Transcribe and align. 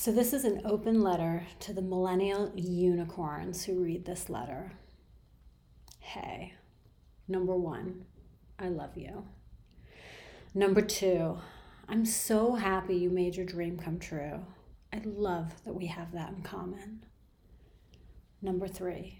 So, 0.00 0.10
this 0.10 0.32
is 0.32 0.46
an 0.46 0.62
open 0.64 1.02
letter 1.02 1.46
to 1.58 1.74
the 1.74 1.82
millennial 1.82 2.52
unicorns 2.54 3.66
who 3.66 3.84
read 3.84 4.06
this 4.06 4.30
letter. 4.30 4.72
Hey, 5.98 6.54
number 7.28 7.54
one, 7.54 8.06
I 8.58 8.68
love 8.68 8.96
you. 8.96 9.26
Number 10.54 10.80
two, 10.80 11.36
I'm 11.86 12.06
so 12.06 12.54
happy 12.54 12.96
you 12.96 13.10
made 13.10 13.36
your 13.36 13.44
dream 13.44 13.76
come 13.76 13.98
true. 13.98 14.40
I 14.90 15.02
love 15.04 15.52
that 15.66 15.74
we 15.74 15.84
have 15.88 16.12
that 16.12 16.30
in 16.30 16.40
common. 16.44 17.04
Number 18.40 18.68
three, 18.68 19.18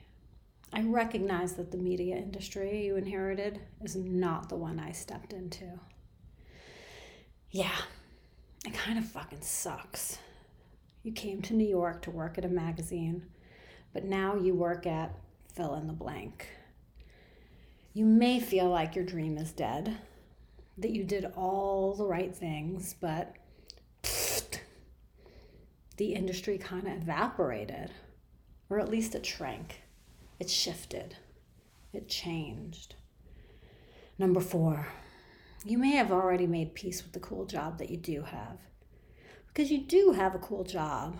I 0.72 0.80
recognize 0.80 1.52
that 1.56 1.72
the 1.72 1.76
media 1.76 2.16
industry 2.16 2.86
you 2.86 2.96
inherited 2.96 3.60
is 3.84 3.96
not 3.96 4.48
the 4.48 4.56
one 4.56 4.80
I 4.80 4.92
stepped 4.92 5.34
into. 5.34 5.78
Yeah, 7.50 7.76
it 8.64 8.72
kind 8.72 8.98
of 8.98 9.04
fucking 9.04 9.42
sucks. 9.42 10.16
You 11.02 11.12
came 11.12 11.40
to 11.42 11.54
New 11.54 11.66
York 11.66 12.02
to 12.02 12.10
work 12.10 12.36
at 12.36 12.44
a 12.44 12.48
magazine, 12.48 13.26
but 13.92 14.04
now 14.04 14.36
you 14.36 14.54
work 14.54 14.86
at 14.86 15.14
fill 15.54 15.74
in 15.74 15.86
the 15.86 15.92
blank. 15.92 16.48
You 17.94 18.04
may 18.04 18.38
feel 18.38 18.68
like 18.68 18.94
your 18.94 19.04
dream 19.04 19.38
is 19.38 19.52
dead, 19.52 19.96
that 20.78 20.90
you 20.90 21.04
did 21.04 21.24
all 21.36 21.94
the 21.94 22.06
right 22.06 22.34
things, 22.34 22.94
but 23.00 23.34
pfft, 24.02 24.60
the 25.96 26.14
industry 26.14 26.58
kind 26.58 26.86
of 26.86 27.02
evaporated, 27.02 27.90
or 28.68 28.78
at 28.78 28.90
least 28.90 29.14
it 29.14 29.26
shrank. 29.26 29.82
It 30.38 30.48
shifted. 30.48 31.16
It 31.92 32.08
changed. 32.08 32.94
Number 34.18 34.40
four, 34.40 34.86
you 35.64 35.78
may 35.78 35.92
have 35.92 36.12
already 36.12 36.46
made 36.46 36.74
peace 36.74 37.02
with 37.02 37.12
the 37.12 37.20
cool 37.20 37.44
job 37.46 37.78
that 37.78 37.90
you 37.90 37.96
do 37.96 38.22
have. 38.22 38.58
Because 39.52 39.70
you 39.70 39.78
do 39.78 40.12
have 40.12 40.34
a 40.34 40.38
cool 40.38 40.62
job. 40.62 41.16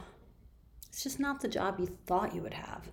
It's 0.88 1.02
just 1.02 1.18
not 1.18 1.40
the 1.40 1.48
job 1.48 1.80
you 1.80 1.98
thought 2.06 2.34
you 2.34 2.42
would 2.42 2.54
have. 2.54 2.90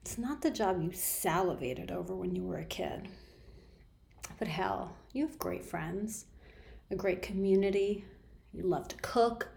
It's 0.00 0.16
not 0.16 0.40
the 0.40 0.50
job 0.50 0.80
you 0.80 0.90
salivated 0.92 1.90
over 1.90 2.14
when 2.14 2.34
you 2.34 2.42
were 2.42 2.58
a 2.58 2.64
kid. 2.64 3.08
But 4.38 4.48
hell, 4.48 4.96
you 5.12 5.26
have 5.26 5.38
great 5.38 5.66
friends, 5.66 6.26
a 6.90 6.96
great 6.96 7.20
community. 7.20 8.04
You 8.52 8.62
love 8.62 8.88
to 8.88 8.96
cook, 8.96 9.50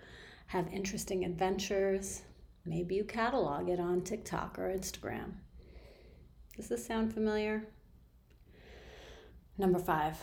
have 0.48 0.68
interesting 0.74 1.24
adventures. 1.24 2.24
Maybe 2.66 2.96
you 2.96 3.06
catalog 3.06 3.70
it 3.70 3.80
on 3.80 4.02
TikTok 4.02 4.60
or 4.60 4.70
Instagram. 4.70 5.36
Does 6.58 6.68
this 6.68 6.86
sound 6.86 7.14
familiar? 7.14 7.64
Number 9.58 9.80
five, 9.80 10.18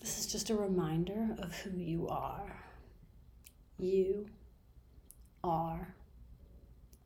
this 0.00 0.18
is 0.18 0.26
just 0.26 0.50
a 0.50 0.54
reminder 0.54 1.36
of 1.38 1.54
who 1.54 1.78
you 1.78 2.08
are. 2.08 2.71
You 3.82 4.26
are 5.42 5.96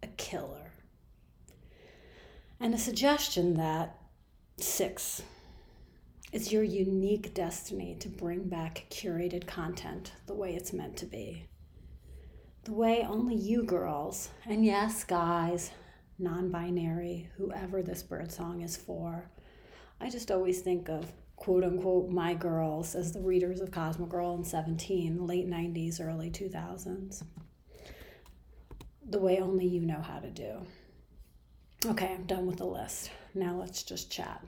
a 0.02 0.08
killer. 0.08 0.72
And 2.60 2.74
a 2.74 2.78
suggestion 2.78 3.55
that 3.55 3.98
six, 4.58 5.22
it's 6.34 6.52
your 6.52 6.62
unique 6.62 7.32
destiny 7.32 7.97
to 8.00 8.10
bring 8.10 8.50
back 8.50 8.84
curated 8.91 9.47
content 9.47 10.12
the 10.27 10.34
way 10.34 10.54
it's 10.54 10.74
meant 10.74 10.98
to 10.98 11.06
be. 11.06 11.48
The 12.64 12.74
way 12.74 13.06
only 13.08 13.36
you 13.36 13.62
girls, 13.62 14.28
and 14.44 14.62
yes, 14.62 15.02
guys, 15.02 15.70
non 16.19 16.50
binary, 16.50 17.30
whoever 17.38 17.82
this 17.82 18.02
bird 18.02 18.30
song 18.30 18.60
is 18.60 18.77
for. 18.77 19.30
I 19.98 20.10
just 20.10 20.30
always 20.30 20.60
think 20.60 20.91
of 20.91 21.10
quote 21.37 21.62
unquote 21.62 22.11
my 22.11 22.34
girls 22.34 22.95
as 22.95 23.12
the 23.12 23.20
readers 23.20 23.61
of 23.61 23.70
Cosmogirl 23.70 24.39
in 24.39 24.45
17, 24.45 25.27
late 25.27 25.48
90s, 25.48 26.01
early 26.01 26.31
2000s. 26.31 27.23
The 29.09 29.20
way 29.20 29.39
only 29.39 29.67
you 29.67 29.83
know 29.83 30.01
how 30.01 30.19
to 30.19 30.31
do. 30.31 30.67
Okay, 31.84 32.12
I'm 32.12 32.25
done 32.25 32.47
with 32.47 32.56
the 32.56 32.65
list. 32.65 33.11
Now 33.34 33.55
let's 33.56 33.83
just 33.83 34.11
chat. 34.11 34.45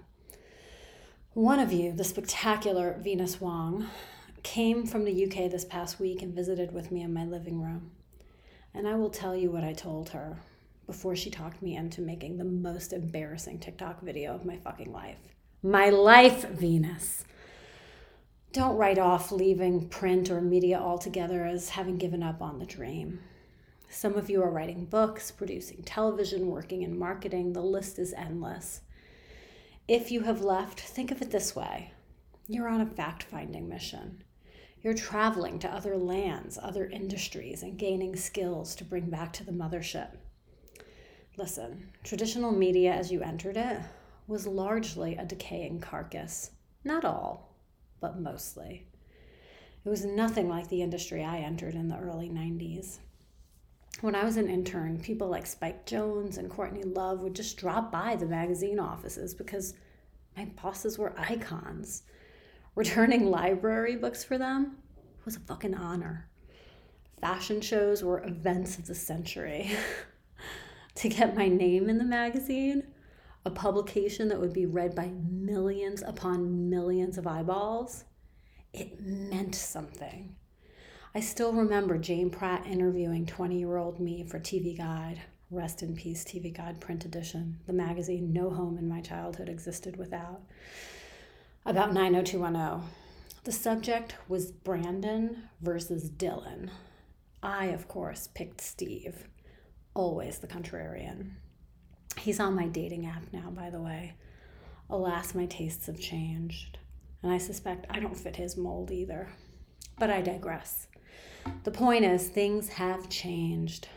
One 1.35 1.61
of 1.61 1.73
you, 1.73 1.93
the 1.93 2.03
spectacular 2.03 2.99
Venus 3.01 3.41
Wong, 3.41 3.87
came 4.43 4.87
from 4.87 5.05
the 5.05 5.25
UK 5.25 5.51
this 5.51 5.65
past 5.65 6.01
week 6.01 6.23
and 6.23 6.35
visited 6.35 6.73
with 6.73 6.91
me 6.91 7.03
in 7.03 7.13
my 7.13 7.25
living 7.25 7.63
room. 7.63 7.93
And 8.75 8.89
I 8.89 8.95
will 8.97 9.11
tell 9.11 9.37
you 9.37 9.51
what 9.51 9.63
I 9.63 9.73
told 9.73 10.09
her 10.11 10.39
before 10.87 11.15
she 11.15 11.31
talked 11.31 11.63
me 11.63 11.77
into 11.77 12.01
making 12.01 12.39
the 12.39 12.45
most 12.45 12.93
embarrassing 12.93 13.61
TikTok 13.61 14.01
video 14.01 14.35
of 14.35 14.47
my 14.47 14.57
fucking 14.57 14.91
life. 14.91 15.19
My 15.63 15.91
life, 15.91 16.49
Venus. 16.51 17.25
Don't 18.53 18.77
write 18.77 18.97
off 18.97 19.33
leaving 19.33 19.89
print 19.89 20.31
or 20.31 20.41
media 20.41 20.79
altogether 20.79 21.45
as 21.45 21.71
having 21.71 21.99
given 21.99 22.23
up 22.23 22.41
on 22.41 22.61
the 22.61 22.65
dream. 22.65 23.19
Some 23.89 24.15
of 24.15 24.31
you 24.31 24.41
are 24.41 24.53
writing 24.53 24.85
books, 24.85 25.33
producing 25.33 25.83
television, 25.83 26.47
working 26.47 26.83
in 26.83 26.97
marketing. 26.97 27.55
The 27.55 27.61
list 27.61 27.99
is 27.99 28.13
endless. 28.13 28.83
If 29.89 30.13
you 30.13 30.21
have 30.21 30.43
left, 30.43 30.79
think 30.79 31.11
of 31.11 31.21
it 31.23 31.33
this 31.33 31.57
way 31.57 31.93
you're 32.47 32.69
on 32.69 32.81
a 32.81 32.87
fact 32.87 33.25
finding 33.25 33.69
mission. 33.69 34.23
You're 34.81 34.95
traveling 34.95 35.59
to 35.59 35.69
other 35.69 35.97
lands, 35.97 36.57
other 36.63 36.87
industries, 36.87 37.65
and 37.65 37.77
gaining 37.77 38.15
skills 38.15 38.77
to 38.77 38.85
bring 38.85 39.11
back 39.11 39.33
to 39.33 39.45
the 39.45 39.51
mothership. 39.51 40.19
Listen, 41.37 41.89
traditional 42.05 42.53
media 42.53 42.93
as 42.93 43.11
you 43.11 43.23
entered 43.23 43.57
it 43.57 43.81
was 44.29 44.47
largely 44.47 45.17
a 45.17 45.25
decaying 45.25 45.81
carcass. 45.81 46.53
Not 46.85 47.05
all, 47.05 47.57
but 48.01 48.21
mostly. 48.21 48.87
It 49.85 49.89
was 49.89 50.05
nothing 50.05 50.49
like 50.49 50.69
the 50.69 50.83
industry 50.83 51.25
I 51.25 51.39
entered 51.39 51.75
in 51.75 51.89
the 51.89 51.99
early 51.99 52.29
90s. 52.29 52.99
When 54.03 54.15
I 54.15 54.25
was 54.25 54.37
an 54.37 54.49
intern, 54.49 55.01
people 55.01 55.29
like 55.29 55.47
Spike 55.47 55.87
Jonze 55.87 56.39
and 56.39 56.51
Courtney 56.51 56.85
Love 56.85 57.23
would 57.23 57.35
just 57.35 57.57
drop 57.57 57.91
by 57.91 58.15
the 58.15 58.27
magazine 58.27 58.79
offices 58.79 59.35
because 59.35 59.75
my 60.37 60.45
bosses 60.63 60.99
were 60.99 61.19
icons. 61.19 62.03
Returning 62.75 63.31
library 63.31 63.97
books 63.97 64.23
for 64.23 64.39
them 64.39 64.77
was 65.25 65.37
a 65.37 65.41
fucking 65.41 65.75
honor. 65.75 66.29
Fashion 67.21 67.61
shows 67.61 68.05
were 68.05 68.25
events 68.25 68.79
of 68.79 68.87
the 68.87 68.95
century. 68.95 69.71
to 70.95 71.09
get 71.09 71.37
my 71.37 71.49
name 71.49 71.89
in 71.89 71.99
the 71.99 72.05
magazine, 72.05 72.85
a 73.49 73.51
publication 73.51 74.29
that 74.29 74.39
would 74.39 74.53
be 74.53 74.67
read 74.67 74.95
by 74.95 75.11
millions 75.27 76.03
upon 76.03 76.69
millions 76.69 77.17
of 77.17 77.27
eyeballs, 77.27 78.05
it 78.75 79.01
meant 79.01 79.55
something. 79.55 80.37
I 81.15 81.21
still 81.21 81.55
remember 81.55 81.97
Jane 81.97 82.29
Pratt 82.29 82.67
interviewing 82.67 83.25
20 83.25 83.59
year 83.59 83.79
old 83.79 84.01
me 84.01 84.23
for 84.23 84.39
TV 84.39 84.77
Guide. 84.77 85.23
Rest 85.51 85.83
in 85.83 85.97
peace, 85.97 86.25
TV 86.25 86.55
Guide 86.55 86.79
print 86.79 87.07
edition, 87.07 87.59
the 87.67 87.73
magazine 87.73 88.35
no 88.35 88.51
home 88.51 88.77
in 88.77 88.87
my 88.87 89.01
childhood 89.01 89.49
existed 89.49 89.97
without. 89.97 90.43
About 91.65 91.95
90210. 91.95 92.87
The 93.45 93.53
subject 93.53 94.15
was 94.29 94.53
Brandon 94.53 95.45
versus 95.63 96.11
Dylan. 96.11 96.69
I, 97.43 97.69
of 97.69 97.89
course, 97.89 98.29
picked 98.35 98.61
Steve 98.61 99.27
always 99.95 100.39
the 100.39 100.47
contrarian. 100.47 101.31
He's 102.19 102.41
on 102.41 102.55
my 102.55 102.67
dating 102.67 103.07
app 103.07 103.23
now, 103.33 103.51
by 103.51 103.71
the 103.71 103.81
way. 103.81 104.15
Alas, 104.91 105.35
my 105.35 105.47
tastes 105.47 105.87
have 105.87 106.01
changed, 106.01 106.79
and 107.23 107.31
I 107.31 107.39
suspect 107.39 107.87
I 107.91 108.01
don't 108.01 108.17
fit 108.17 108.37
his 108.37 108.57
mold 108.57 108.91
either. 108.91 109.29
But 109.99 110.11
I 110.11 110.21
digress. 110.23 110.89
The 111.65 111.71
point 111.71 112.05
is, 112.05 112.29
things 112.29 112.69
have 112.71 113.09
changed. 113.09 113.89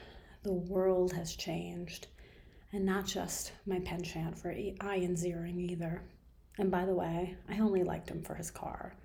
The 0.43 0.53
world 0.53 1.13
has 1.13 1.35
changed. 1.35 2.07
And 2.73 2.85
not 2.85 3.05
just 3.05 3.51
my 3.65 3.79
penchant 3.79 4.37
for 4.37 4.51
Ian 4.51 4.77
Ziering 5.15 5.59
either. 5.59 6.03
And 6.57 6.71
by 6.71 6.85
the 6.85 6.93
way, 6.95 7.35
I 7.49 7.59
only 7.59 7.83
liked 7.83 8.09
him 8.09 8.21
for 8.23 8.35
his 8.35 8.51
car. 8.51 8.95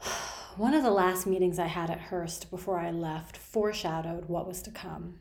One 0.56 0.74
of 0.74 0.82
the 0.82 0.90
last 0.90 1.26
meetings 1.26 1.58
I 1.58 1.66
had 1.66 1.90
at 1.90 2.00
Hearst 2.00 2.50
before 2.50 2.78
I 2.78 2.90
left 2.90 3.36
foreshadowed 3.36 4.26
what 4.26 4.46
was 4.46 4.62
to 4.62 4.70
come. 4.70 5.18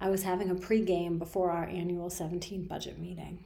I 0.00 0.10
was 0.10 0.24
having 0.24 0.50
a 0.50 0.54
pregame 0.54 1.18
before 1.18 1.50
our 1.50 1.64
annual 1.64 2.10
17 2.10 2.66
budget 2.66 2.98
meeting. 2.98 3.42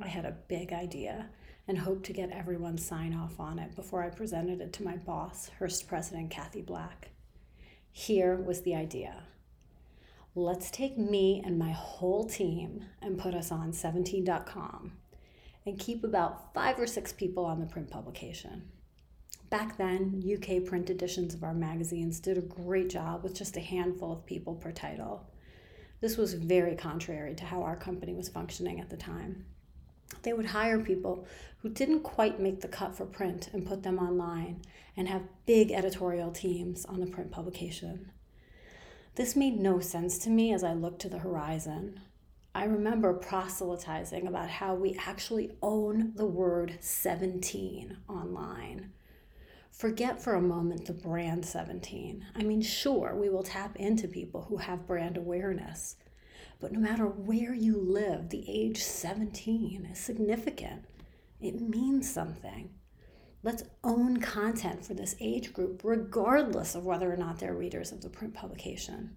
I 0.00 0.06
had 0.06 0.24
a 0.24 0.36
big 0.46 0.72
idea 0.72 1.30
and 1.66 1.78
hoped 1.78 2.04
to 2.06 2.12
get 2.12 2.30
everyone's 2.30 2.86
sign 2.86 3.12
off 3.12 3.40
on 3.40 3.58
it 3.58 3.74
before 3.74 4.02
I 4.02 4.10
presented 4.10 4.60
it 4.60 4.72
to 4.74 4.84
my 4.84 4.96
boss, 4.96 5.50
Hearst 5.58 5.88
President 5.88 6.30
Cathie 6.30 6.62
Black. 6.62 7.10
Here 7.90 8.36
was 8.36 8.62
the 8.62 8.74
idea. 8.74 9.24
Let's 10.36 10.70
take 10.70 10.96
me 10.96 11.42
and 11.44 11.58
my 11.58 11.72
whole 11.72 12.24
team 12.24 12.84
and 13.00 13.18
put 13.18 13.34
us 13.34 13.50
on 13.50 13.72
17.com 13.72 14.92
and 15.66 15.78
keep 15.78 16.04
about 16.04 16.54
five 16.54 16.78
or 16.78 16.86
six 16.86 17.12
people 17.12 17.44
on 17.44 17.60
the 17.60 17.66
print 17.66 17.90
publication. 17.90 18.70
Back 19.50 19.76
then, 19.76 20.22
UK 20.24 20.64
print 20.64 20.90
editions 20.90 21.34
of 21.34 21.42
our 21.42 21.54
magazines 21.54 22.20
did 22.20 22.38
a 22.38 22.42
great 22.42 22.90
job 22.90 23.22
with 23.22 23.34
just 23.34 23.56
a 23.56 23.60
handful 23.60 24.12
of 24.12 24.26
people 24.26 24.54
per 24.54 24.72
title. 24.72 25.26
This 26.00 26.16
was 26.16 26.34
very 26.34 26.76
contrary 26.76 27.34
to 27.34 27.44
how 27.44 27.62
our 27.62 27.76
company 27.76 28.14
was 28.14 28.28
functioning 28.28 28.80
at 28.80 28.90
the 28.90 28.96
time. 28.96 29.46
They 30.22 30.32
would 30.32 30.46
hire 30.46 30.80
people 30.80 31.26
who 31.58 31.68
didn't 31.68 32.00
quite 32.00 32.40
make 32.40 32.60
the 32.60 32.68
cut 32.68 32.94
for 32.94 33.06
print 33.06 33.48
and 33.52 33.66
put 33.66 33.82
them 33.82 33.98
online 33.98 34.62
and 34.96 35.08
have 35.08 35.22
big 35.46 35.70
editorial 35.70 36.30
teams 36.30 36.84
on 36.84 37.00
the 37.00 37.06
print 37.06 37.30
publication. 37.30 38.10
This 39.16 39.36
made 39.36 39.58
no 39.58 39.80
sense 39.80 40.18
to 40.18 40.30
me 40.30 40.52
as 40.52 40.64
I 40.64 40.72
looked 40.72 41.00
to 41.02 41.08
the 41.08 41.18
horizon. 41.18 42.00
I 42.54 42.64
remember 42.64 43.12
proselytizing 43.12 44.26
about 44.26 44.48
how 44.48 44.74
we 44.74 44.98
actually 45.06 45.56
own 45.62 46.12
the 46.14 46.26
word 46.26 46.78
17 46.80 47.96
online. 48.08 48.92
Forget 49.76 50.22
for 50.22 50.34
a 50.34 50.40
moment 50.40 50.86
the 50.86 50.92
brand 50.92 51.44
17. 51.44 52.24
I 52.36 52.42
mean, 52.44 52.62
sure, 52.62 53.16
we 53.16 53.28
will 53.28 53.42
tap 53.42 53.74
into 53.76 54.06
people 54.06 54.42
who 54.42 54.56
have 54.58 54.86
brand 54.86 55.16
awareness, 55.16 55.96
but 56.60 56.70
no 56.70 56.78
matter 56.78 57.06
where 57.06 57.52
you 57.52 57.76
live, 57.76 58.28
the 58.28 58.44
age 58.48 58.82
17 58.82 59.88
is 59.90 59.98
significant. 59.98 60.84
It 61.40 61.60
means 61.60 62.10
something. 62.10 62.70
Let's 63.42 63.64
own 63.82 64.18
content 64.18 64.84
for 64.84 64.94
this 64.94 65.16
age 65.20 65.52
group, 65.52 65.80
regardless 65.82 66.76
of 66.76 66.86
whether 66.86 67.12
or 67.12 67.16
not 67.16 67.40
they're 67.40 67.54
readers 67.54 67.90
of 67.90 68.00
the 68.00 68.08
print 68.08 68.32
publication. 68.32 69.16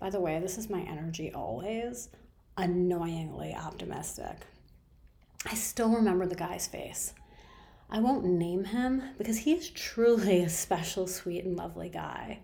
By 0.00 0.10
the 0.10 0.20
way, 0.20 0.40
this 0.40 0.58
is 0.58 0.68
my 0.68 0.80
energy 0.80 1.32
always 1.32 2.08
annoyingly 2.56 3.54
optimistic. 3.54 4.36
I 5.46 5.54
still 5.54 5.90
remember 5.90 6.26
the 6.26 6.34
guy's 6.34 6.66
face. 6.66 7.14
I 7.90 8.00
won't 8.00 8.24
name 8.24 8.64
him 8.64 9.02
because 9.18 9.38
he 9.38 9.52
is 9.52 9.70
truly 9.70 10.40
a 10.42 10.48
special, 10.48 11.06
sweet, 11.06 11.44
and 11.44 11.56
lovely 11.56 11.88
guy. 11.88 12.40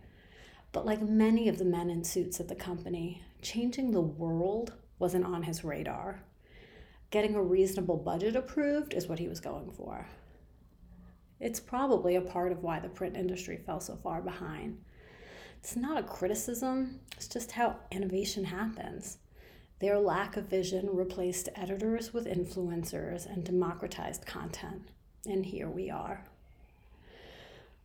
But 0.73 0.87
like 0.87 1.03
many 1.03 1.49
of 1.49 1.59
the 1.59 1.65
men 1.65 1.91
in 1.91 2.05
suits 2.05 2.39
at 2.41 2.49
the 2.49 2.55
company, 2.55 3.23
changing 3.43 3.91
the 3.91 4.01
world 4.01 4.75
wasn't 4.99 5.25
on 5.25 5.43
his 5.43 5.65
radar. 5.65 6.23
Getting 7.11 7.35
a 7.35 7.43
reasonable 7.43 7.97
budget 7.97 8.37
approved 8.37 8.95
is 8.95 9.09
what 9.09 9.19
he 9.19 9.27
was 9.27 9.41
going 9.41 9.73
for. 9.73 10.07
It's 11.41 11.59
probably 11.59 12.15
a 12.17 12.21
part 12.21 12.53
of 12.53 12.63
why 12.63 12.79
the 12.79 12.89
print 12.89 13.17
industry 13.17 13.57
fell 13.57 13.81
so 13.81 13.97
far 13.97 14.21
behind. 14.21 14.79
It's 15.59 15.75
not 15.75 15.99
a 15.99 16.03
criticism, 16.03 17.01
it's 17.17 17.29
just 17.29 17.53
how 17.53 17.77
innovation 17.91 18.45
happens. 18.45 19.19
Their 19.81 19.99
lack 19.99 20.37
of 20.37 20.45
vision 20.45 20.89
replaced 20.93 21.49
editors 21.57 22.13
with 22.13 22.27
influencers 22.27 23.27
and 23.27 23.43
democratized 23.43 24.27
content. 24.27 24.83
And 25.27 25.45
here 25.45 25.69
we 25.69 25.91
are. 25.91 26.25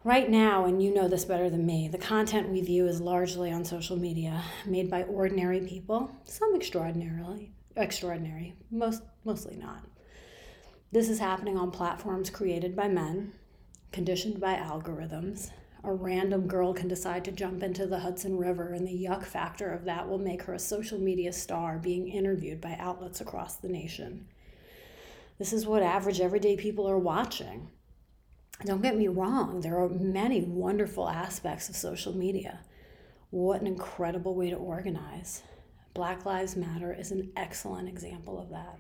Right 0.04 0.30
now, 0.30 0.66
and 0.66 0.82
you 0.84 0.94
know 0.94 1.08
this 1.08 1.26
better 1.26 1.50
than 1.50 1.66
me, 1.66 1.88
the 1.88 1.98
content 1.98 2.50
we 2.50 2.62
view 2.62 2.88
is 2.88 3.02
largely 3.02 3.52
on 3.52 3.66
social 3.66 3.98
media, 3.98 4.44
made 4.66 4.90
by 4.90 5.04
ordinary 5.04 5.62
people, 5.62 6.12
some 6.26 6.56
extraordinarily 6.56 7.52
extraordinary, 7.76 8.56
most 8.72 9.04
mostly 9.24 9.56
not. 9.56 9.84
This 10.92 11.10
is 11.10 11.20
happening 11.20 11.58
on 11.58 11.72
platforms 11.72 12.30
created 12.30 12.76
by 12.76 12.88
men, 12.88 13.34
conditioned 13.92 14.40
by 14.40 14.56
algorithms, 14.56 15.50
a 15.84 15.94
random 15.94 16.48
girl 16.48 16.74
can 16.74 16.88
decide 16.88 17.24
to 17.26 17.32
jump 17.32 17.62
into 17.62 17.86
the 17.86 18.00
Hudson 18.00 18.38
River, 18.38 18.74
and 18.74 18.88
the 18.88 19.06
yuck 19.06 19.24
factor 19.24 19.72
of 19.72 19.86
that 19.86 20.10
will 20.10 20.18
make 20.18 20.42
her 20.44 20.54
a 20.54 20.60
social 20.60 21.00
media 21.00 21.32
star 21.32 21.78
being 21.78 22.08
interviewed 22.08 22.60
by 22.60 22.76
outlets 22.80 23.22
across 23.22 23.58
the 23.58 23.70
nation. 23.70 24.26
This 25.38 25.52
is 25.52 25.68
what 25.68 25.84
average 25.84 26.22
everyday 26.22 26.56
people 26.56 26.90
are 26.90 26.98
watching. 26.98 27.70
Don't 28.64 28.82
get 28.82 28.96
me 28.96 29.10
wrong, 29.10 29.60
there 29.60 29.78
are 29.78 29.90
many 29.90 30.42
wonderful 30.42 31.10
aspects 31.10 31.68
of 31.68 31.76
social 31.76 32.16
media. 32.16 32.62
What 33.32 33.60
an 33.60 33.68
incredible 33.68 34.34
way 34.34 34.50
to 34.50 34.56
organize. 34.56 35.44
Black 35.94 36.26
Lives 36.26 36.56
Matter 36.56 36.94
is 36.94 37.12
an 37.12 37.34
excellent 37.36 37.90
example 37.90 38.40
of 38.40 38.50
that. 38.52 38.80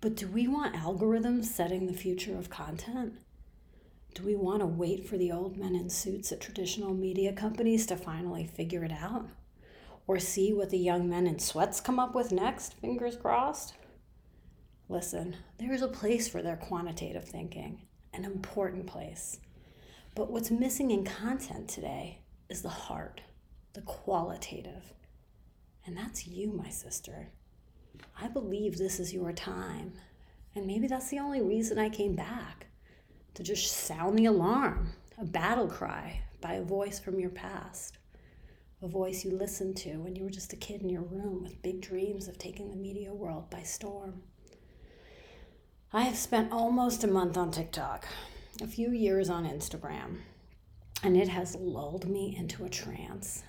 But 0.00 0.16
do 0.16 0.28
we 0.28 0.48
want 0.48 0.76
algorithms 0.76 1.44
setting 1.44 1.86
the 1.86 1.92
future 1.92 2.38
of 2.38 2.48
content? 2.48 3.12
Do 4.14 4.24
we 4.24 4.34
want 4.34 4.60
to 4.60 4.66
wait 4.66 5.06
for 5.06 5.18
the 5.18 5.30
old 5.30 5.58
men 5.58 5.74
in 5.74 5.90
suits 5.90 6.32
at 6.32 6.40
traditional 6.40 6.94
media 6.94 7.34
companies 7.34 7.84
to 7.86 7.96
finally 7.96 8.46
figure 8.46 8.82
it 8.82 8.92
out? 8.92 9.28
Or 10.06 10.18
see 10.18 10.54
what 10.54 10.70
the 10.70 10.78
young 10.78 11.08
men 11.08 11.26
in 11.26 11.38
sweats 11.38 11.80
come 11.80 11.98
up 11.98 12.14
with 12.14 12.32
next, 12.32 12.74
fingers 12.74 13.16
crossed? 13.16 13.74
Listen, 14.92 15.36
there 15.56 15.72
is 15.72 15.80
a 15.80 15.88
place 15.88 16.28
for 16.28 16.42
their 16.42 16.58
quantitative 16.58 17.24
thinking, 17.24 17.80
an 18.12 18.26
important 18.26 18.86
place. 18.86 19.40
But 20.14 20.30
what's 20.30 20.50
missing 20.50 20.90
in 20.90 21.02
content 21.02 21.66
today 21.66 22.18
is 22.50 22.60
the 22.60 22.68
heart, 22.68 23.22
the 23.72 23.80
qualitative. 23.80 24.92
And 25.86 25.96
that's 25.96 26.26
you, 26.26 26.52
my 26.52 26.68
sister. 26.68 27.30
I 28.20 28.28
believe 28.28 28.76
this 28.76 29.00
is 29.00 29.14
your 29.14 29.32
time. 29.32 29.94
And 30.54 30.66
maybe 30.66 30.88
that's 30.88 31.08
the 31.08 31.20
only 31.20 31.40
reason 31.40 31.78
I 31.78 31.88
came 31.88 32.14
back 32.14 32.66
to 33.32 33.42
just 33.42 33.74
sound 33.74 34.18
the 34.18 34.26
alarm, 34.26 34.90
a 35.16 35.24
battle 35.24 35.68
cry 35.68 36.20
by 36.42 36.52
a 36.56 36.62
voice 36.62 37.00
from 37.00 37.18
your 37.18 37.30
past, 37.30 37.96
a 38.82 38.88
voice 38.88 39.24
you 39.24 39.30
listened 39.30 39.78
to 39.78 39.94
when 40.00 40.14
you 40.14 40.24
were 40.24 40.28
just 40.28 40.52
a 40.52 40.56
kid 40.56 40.82
in 40.82 40.90
your 40.90 41.00
room 41.00 41.42
with 41.42 41.62
big 41.62 41.80
dreams 41.80 42.28
of 42.28 42.36
taking 42.36 42.68
the 42.68 42.76
media 42.76 43.14
world 43.14 43.48
by 43.48 43.62
storm. 43.62 44.22
I 45.94 46.04
have 46.04 46.16
spent 46.16 46.52
almost 46.52 47.04
a 47.04 47.06
month 47.06 47.36
on 47.36 47.50
TikTok, 47.50 48.06
a 48.62 48.66
few 48.66 48.92
years 48.92 49.28
on 49.28 49.44
Instagram, 49.44 50.20
and 51.02 51.18
it 51.18 51.28
has 51.28 51.54
lulled 51.54 52.08
me 52.08 52.34
into 52.34 52.64
a 52.64 52.70
trance. 52.70 53.42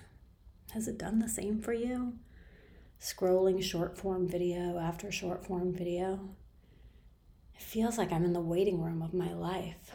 Has 0.74 0.86
it 0.86 0.98
done 0.98 1.20
the 1.20 1.28
same 1.28 1.62
for 1.62 1.72
you? 1.72 2.18
Scrolling 3.00 3.62
short 3.62 3.96
form 3.96 4.28
video 4.28 4.78
after 4.78 5.10
short 5.10 5.46
form 5.46 5.72
video, 5.72 6.20
it 7.54 7.62
feels 7.62 7.96
like 7.96 8.12
I'm 8.12 8.26
in 8.26 8.34
the 8.34 8.40
waiting 8.42 8.82
room 8.82 9.00
of 9.00 9.14
my 9.14 9.32
life, 9.32 9.92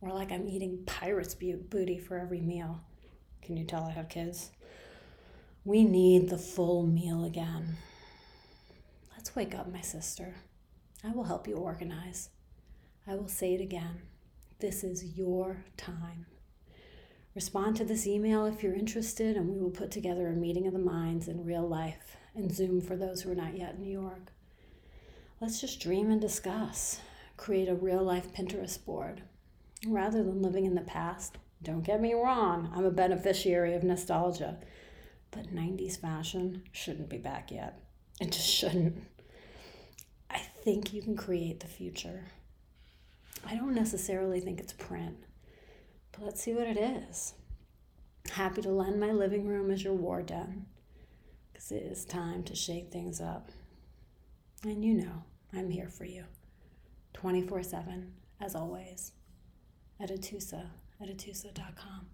or 0.00 0.12
like 0.12 0.30
I'm 0.30 0.48
eating 0.48 0.84
pirate's 0.86 1.34
booty 1.34 1.98
for 1.98 2.16
every 2.16 2.40
meal. 2.40 2.82
Can 3.42 3.56
you 3.56 3.64
tell 3.64 3.82
I 3.82 3.90
have 3.90 4.08
kids? 4.08 4.52
We 5.64 5.82
need 5.82 6.30
the 6.30 6.38
full 6.38 6.86
meal 6.86 7.24
again. 7.24 7.78
Let's 9.16 9.34
wake 9.34 9.56
up, 9.56 9.72
my 9.72 9.80
sister. 9.80 10.36
I 11.06 11.12
will 11.12 11.24
help 11.24 11.46
you 11.46 11.56
organize. 11.56 12.30
I 13.06 13.14
will 13.14 13.28
say 13.28 13.52
it 13.54 13.60
again. 13.60 14.00
This 14.60 14.82
is 14.82 15.18
your 15.18 15.64
time. 15.76 16.24
Respond 17.34 17.76
to 17.76 17.84
this 17.84 18.06
email 18.06 18.46
if 18.46 18.62
you're 18.62 18.74
interested, 18.74 19.36
and 19.36 19.48
we 19.50 19.58
will 19.58 19.70
put 19.70 19.90
together 19.90 20.28
a 20.28 20.32
meeting 20.32 20.66
of 20.66 20.72
the 20.72 20.78
minds 20.78 21.28
in 21.28 21.44
real 21.44 21.68
life 21.68 22.16
and 22.34 22.54
Zoom 22.54 22.80
for 22.80 22.96
those 22.96 23.20
who 23.20 23.32
are 23.32 23.34
not 23.34 23.58
yet 23.58 23.74
in 23.74 23.82
New 23.82 23.90
York. 23.90 24.32
Let's 25.40 25.60
just 25.60 25.80
dream 25.80 26.10
and 26.10 26.20
discuss. 26.20 27.00
Create 27.36 27.68
a 27.68 27.74
real 27.74 28.02
life 28.02 28.32
Pinterest 28.32 28.82
board. 28.82 29.22
Rather 29.86 30.22
than 30.22 30.40
living 30.40 30.64
in 30.64 30.74
the 30.74 30.80
past, 30.80 31.36
don't 31.62 31.84
get 31.84 32.00
me 32.00 32.14
wrong, 32.14 32.72
I'm 32.74 32.86
a 32.86 32.90
beneficiary 32.90 33.74
of 33.74 33.82
nostalgia. 33.82 34.58
But 35.30 35.54
90s 35.54 36.00
fashion 36.00 36.62
shouldn't 36.72 37.10
be 37.10 37.18
back 37.18 37.50
yet. 37.50 37.80
It 38.20 38.32
just 38.32 38.48
shouldn't. 38.48 39.02
Think 40.64 40.94
you 40.94 41.02
can 41.02 41.14
create 41.14 41.60
the 41.60 41.66
future. 41.66 42.24
I 43.46 43.54
don't 43.54 43.74
necessarily 43.74 44.40
think 44.40 44.60
it's 44.60 44.72
print, 44.72 45.18
but 46.10 46.24
let's 46.24 46.42
see 46.42 46.54
what 46.54 46.66
it 46.66 46.78
is. 46.78 47.34
Happy 48.30 48.62
to 48.62 48.70
lend 48.70 48.98
my 48.98 49.12
living 49.12 49.46
room 49.46 49.70
as 49.70 49.84
your 49.84 49.92
war 49.92 50.22
den, 50.22 50.64
because 51.52 51.70
it 51.70 51.82
is 51.82 52.06
time 52.06 52.42
to 52.44 52.54
shake 52.54 52.90
things 52.90 53.20
up. 53.20 53.50
And 54.62 54.82
you 54.82 54.94
know, 54.94 55.24
I'm 55.52 55.68
here 55.68 55.90
for 55.90 56.06
you 56.06 56.24
24 57.12 57.62
7, 57.62 58.14
as 58.40 58.54
always, 58.54 59.12
at 60.00 60.08
Atoosa, 60.08 60.68
at 60.98 61.08
atoosa.com. 61.08 62.06